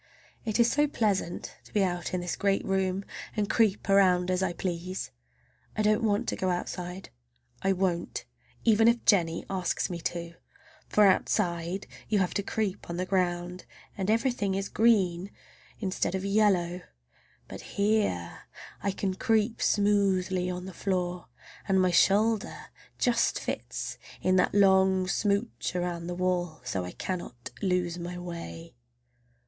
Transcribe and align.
It 0.45 0.59
is 0.59 0.71
so 0.71 0.87
pleasant 0.87 1.57
to 1.63 1.71
be 1.71 1.83
out 1.83 2.11
in 2.11 2.21
this 2.21 2.35
great 2.35 2.65
room 2.65 3.05
and 3.37 3.47
creep 3.47 3.87
around 3.87 4.31
as 4.31 4.41
I 4.41 4.51
please! 4.51 5.11
I 5.77 5.83
don't 5.83 6.01
want 6.01 6.27
to 6.29 6.35
go 6.35 6.49
outside. 6.49 7.11
I 7.61 7.73
won't, 7.73 8.25
even 8.63 8.87
if 8.87 9.05
Jennie 9.05 9.45
asks 9.47 9.91
me 9.91 9.99
to. 10.01 10.33
For 10.89 11.05
outside 11.05 11.85
you 12.09 12.17
have 12.17 12.33
to 12.33 12.41
creep 12.41 12.89
on 12.89 12.97
the 12.97 13.05
ground, 13.05 13.65
and 13.95 14.09
everything 14.09 14.55
is 14.55 14.69
green 14.69 15.29
instead 15.79 16.15
of 16.15 16.25
yellow. 16.25 16.81
But 17.47 17.61
here 17.77 18.45
I 18.81 18.89
can 18.89 19.13
creep 19.13 19.61
smoothly 19.61 20.49
on 20.49 20.65
the 20.65 20.73
floor, 20.73 21.27
and 21.67 21.79
my 21.79 21.91
shoulder 21.91 22.71
just 22.97 23.39
fits 23.39 23.99
in 24.19 24.35
that 24.37 24.55
long 24.55 25.07
smooch 25.07 25.75
around 25.75 26.07
the 26.07 26.15
wall, 26.15 26.59
so 26.63 26.85
I 26.85 26.91
cannot 26.91 27.51
lose 27.61 27.99
my 27.99 28.17
way. 28.17 28.73